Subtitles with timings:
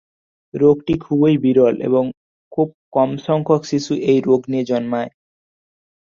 [0.53, 2.03] রোগটি খুবই বিরল এবং
[2.51, 5.09] খুব কমসংখ্যক শিশু এই রোগ নিয়ে জন্মায়।